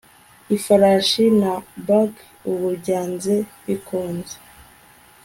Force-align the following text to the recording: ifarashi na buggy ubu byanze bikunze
ifarashi 0.55 1.25
na 1.41 1.51
buggy 1.85 2.23
ubu 2.49 2.67
byanze 2.79 3.33
bikunze 3.65 4.35